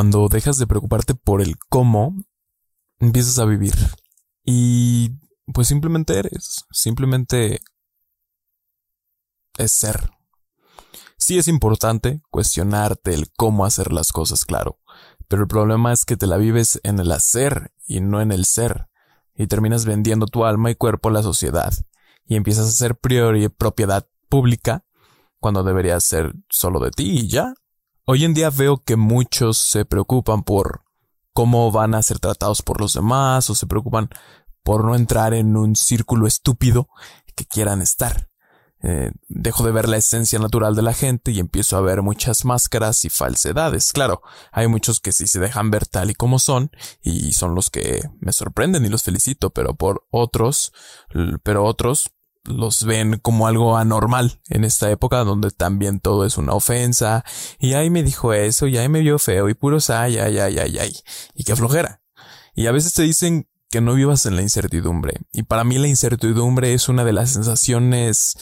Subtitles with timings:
[0.00, 2.14] cuando dejas de preocuparte por el cómo,
[3.00, 3.74] empiezas a vivir.
[4.42, 5.10] Y
[5.52, 7.60] pues simplemente eres, simplemente
[9.58, 10.08] es ser.
[11.18, 14.78] Sí es importante cuestionarte el cómo hacer las cosas, claro,
[15.28, 18.46] pero el problema es que te la vives en el hacer y no en el
[18.46, 18.88] ser,
[19.34, 21.74] y terminas vendiendo tu alma y cuerpo a la sociedad,
[22.24, 24.82] y empiezas a ser priori propiedad pública
[25.40, 27.52] cuando debería ser solo de ti y ya.
[28.12, 30.82] Hoy en día veo que muchos se preocupan por
[31.32, 34.10] cómo van a ser tratados por los demás o se preocupan
[34.64, 36.88] por no entrar en un círculo estúpido
[37.36, 38.28] que quieran estar.
[38.82, 42.44] Eh, dejo de ver la esencia natural de la gente y empiezo a ver muchas
[42.44, 43.92] máscaras y falsedades.
[43.92, 47.70] Claro, hay muchos que sí se dejan ver tal y como son y son los
[47.70, 50.72] que me sorprenden y los felicito, pero por otros,
[51.44, 52.10] pero otros
[52.44, 57.24] los ven como algo anormal en esta época donde también todo es una ofensa
[57.58, 60.58] y ahí me dijo eso y ahí me vio feo y puros ay, ay, ay,
[60.58, 60.92] ay, ay
[61.34, 62.02] y qué flojera.
[62.54, 65.88] Y a veces te dicen que no vivas en la incertidumbre y para mí la
[65.88, 68.36] incertidumbre es una de las sensaciones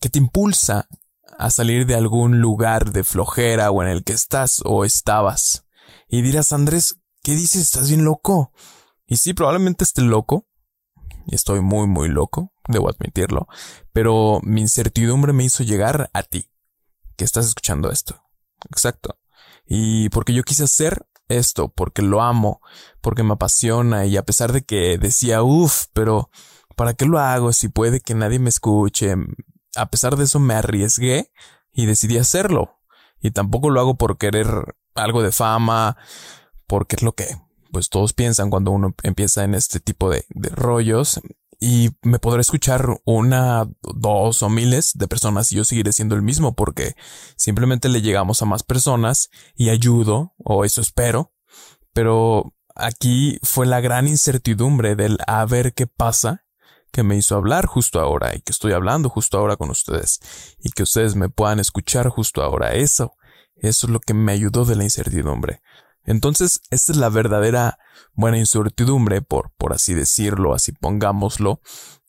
[0.00, 0.88] que te impulsa
[1.38, 5.64] a salir de algún lugar de flojera o en el que estás o estabas.
[6.08, 7.62] Y dirás, Andrés, ¿qué dices?
[7.62, 8.52] ¿Estás bien loco?
[9.06, 10.46] Y sí, probablemente esté loco,
[11.26, 13.48] y estoy muy, muy loco, debo admitirlo,
[13.92, 16.50] pero mi incertidumbre me hizo llegar a ti,
[17.16, 18.22] que estás escuchando esto.
[18.70, 19.18] Exacto.
[19.66, 22.60] Y porque yo quise hacer esto, porque lo amo,
[23.00, 26.30] porque me apasiona y a pesar de que decía, uff, pero
[26.76, 29.14] ¿para qué lo hago si puede que nadie me escuche?
[29.76, 31.32] A pesar de eso me arriesgué
[31.72, 32.78] y decidí hacerlo.
[33.20, 35.96] Y tampoco lo hago por querer algo de fama,
[36.66, 37.26] porque es lo que
[37.70, 41.20] pues todos piensan cuando uno empieza en este tipo de, rollos
[41.60, 46.22] y me podré escuchar una, dos o miles de personas y yo seguiré siendo el
[46.22, 46.94] mismo porque
[47.36, 51.32] simplemente le llegamos a más personas y ayudo, o eso espero,
[51.92, 56.44] pero aquí fue la gran incertidumbre del a ver qué pasa
[56.92, 60.20] que me hizo hablar justo ahora y que estoy hablando justo ahora con ustedes
[60.58, 62.74] y que ustedes me puedan escuchar justo ahora.
[62.74, 63.16] Eso,
[63.56, 65.60] eso es lo que me ayudó de la incertidumbre.
[66.08, 67.78] Entonces, esta es la verdadera
[68.14, 71.60] buena incertidumbre, por, por así decirlo, así pongámoslo,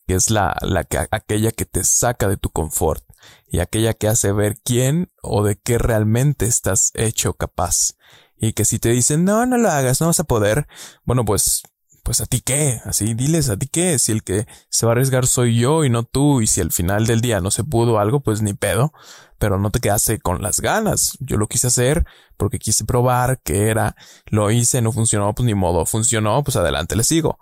[0.07, 3.03] que es la, la que, aquella que te saca de tu confort
[3.45, 7.97] y aquella que hace ver quién o de qué realmente estás hecho capaz.
[8.37, 10.65] Y que si te dicen, no, no lo hagas, no vas a poder,
[11.03, 11.63] bueno, pues
[12.09, 14.93] pues a ti qué, así diles a ti qué, si el que se va a
[14.93, 17.99] arriesgar soy yo y no tú, y si al final del día no se pudo
[17.99, 18.93] algo, pues ni pedo,
[19.37, 21.19] pero no te quedaste con las ganas.
[21.19, 25.53] Yo lo quise hacer porque quise probar que era, lo hice, no funcionó, pues ni
[25.53, 27.37] modo, funcionó, pues adelante le sigo.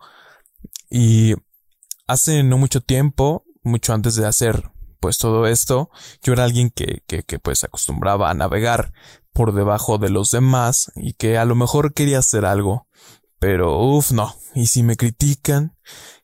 [0.90, 1.36] Y
[2.06, 5.92] hace no mucho tiempo, mucho antes de hacer pues todo esto,
[6.22, 8.92] yo era alguien que, que, que pues acostumbraba a navegar
[9.32, 12.87] por debajo de los demás y que a lo mejor quería hacer algo
[13.40, 14.36] pero, uff, no.
[14.56, 15.76] Y si me critican,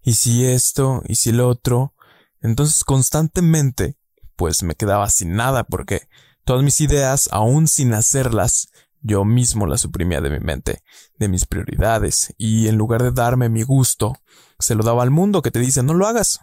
[0.01, 1.93] y si esto, y si lo otro.
[2.41, 3.97] Entonces constantemente,
[4.35, 6.07] pues me quedaba sin nada porque
[6.43, 8.67] todas mis ideas, aún sin hacerlas,
[9.01, 10.81] yo mismo las suprimía de mi mente,
[11.17, 14.15] de mis prioridades, y en lugar de darme mi gusto,
[14.59, 16.39] se lo daba al mundo que te dice no lo hagas,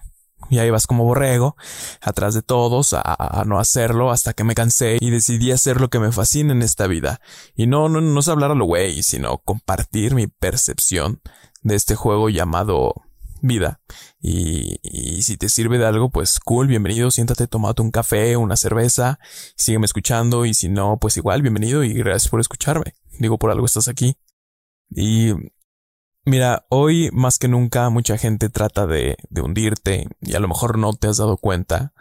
[0.50, 1.56] y ahí vas como borrego,
[2.02, 6.00] atrás de todos, a, no hacerlo hasta que me cansé y decidí hacer lo que
[6.00, 7.20] me fascina en esta vida.
[7.54, 11.20] Y no, no, no es hablar a lo güey, sino compartir mi percepción
[11.62, 12.94] de este juego llamado
[13.40, 13.80] vida.
[14.20, 18.56] Y, y, si te sirve de algo, pues cool, bienvenido, siéntate, tomate un café, una
[18.56, 19.18] cerveza,
[19.56, 22.94] sígueme escuchando y si no, pues igual, bienvenido y gracias por escucharme.
[23.18, 24.16] Digo, por algo estás aquí.
[24.90, 25.32] Y
[26.24, 30.92] Mira, hoy más que nunca mucha gente trata de, hundirte y a lo mejor no
[30.92, 31.92] te has dado cuenta.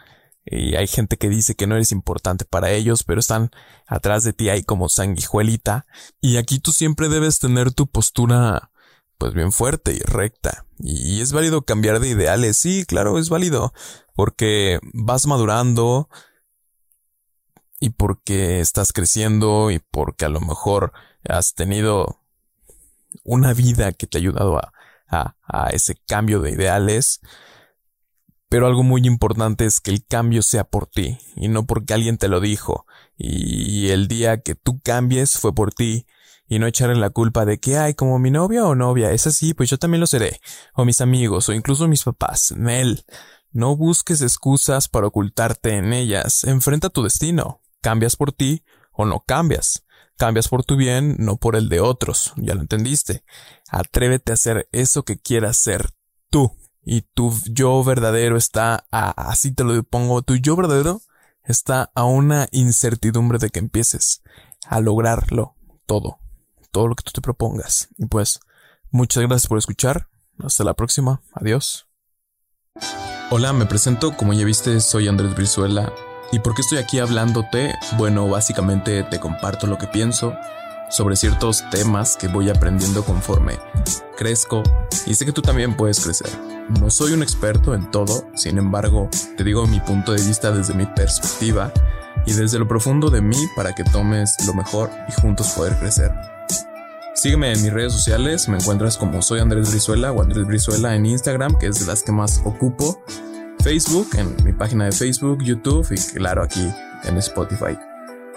[0.45, 3.51] Y hay gente que dice que no eres importante para ellos, pero están
[3.87, 5.85] atrás de ti ahí como sanguijuelita.
[6.21, 8.71] Y aquí tú siempre debes tener tu postura
[9.17, 10.65] pues bien fuerte y recta.
[10.79, 13.73] Y es válido cambiar de ideales, sí, claro, es válido,
[14.15, 16.09] porque vas madurando
[17.79, 20.93] y porque estás creciendo y porque a lo mejor
[21.27, 22.18] has tenido
[23.23, 24.73] una vida que te ha ayudado a,
[25.09, 27.19] a, ese cambio de ideales.
[28.49, 32.17] Pero algo muy importante es que el cambio sea por ti y no porque alguien
[32.17, 32.85] te lo dijo.
[33.15, 36.07] Y el día que tú cambies fue por ti
[36.47, 39.53] y no echarle la culpa de que, hay como mi novia o novia es así,
[39.53, 40.39] pues yo también lo seré.
[40.73, 42.53] O mis amigos o incluso mis papás.
[42.57, 43.05] Nel.
[43.51, 46.43] No busques excusas para ocultarte en ellas.
[46.43, 47.61] Enfrenta tu destino.
[47.81, 49.83] Cambias por ti o no cambias.
[50.19, 53.23] Cambias por tu bien, no por el de otros, ya lo entendiste.
[53.69, 55.91] Atrévete a hacer eso que quieras ser
[56.29, 56.51] tú.
[56.83, 61.01] Y tu yo verdadero está a, así te lo pongo, tu yo verdadero
[61.45, 64.21] está a una incertidumbre de que empieces
[64.67, 65.55] a lograrlo
[65.85, 66.19] todo.
[66.71, 67.87] todo lo que tú te propongas.
[67.97, 68.41] Y pues,
[68.91, 70.09] muchas gracias por escuchar.
[70.43, 71.21] Hasta la próxima.
[71.31, 71.87] Adiós.
[73.31, 74.17] Hola, me presento.
[74.17, 75.93] Como ya viste, soy Andrés Brizuela.
[76.31, 77.73] ¿Y por qué estoy aquí hablándote?
[77.97, 80.35] Bueno, básicamente te comparto lo que pienso
[80.89, 83.57] sobre ciertos temas que voy aprendiendo conforme
[84.17, 84.63] crezco
[85.05, 86.29] y sé que tú también puedes crecer.
[86.79, 90.75] No soy un experto en todo, sin embargo, te digo mi punto de vista desde
[90.75, 91.71] mi perspectiva
[92.25, 96.11] y desde lo profundo de mí para que tomes lo mejor y juntos poder crecer.
[97.15, 101.05] Sígueme en mis redes sociales, me encuentras como soy Andrés Brizuela o Andrés Brizuela en
[101.05, 103.03] Instagram, que es de las que más ocupo,
[103.63, 106.67] Facebook, en mi página de Facebook, YouTube y claro aquí
[107.03, 107.77] en Spotify.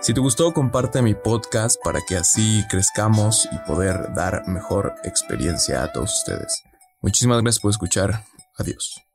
[0.00, 5.84] Si te gustó, comparte mi podcast para que así crezcamos y poder dar mejor experiencia
[5.84, 6.62] a todos ustedes.
[7.00, 8.24] Muchísimas gracias por escuchar.
[8.58, 9.11] Adiós.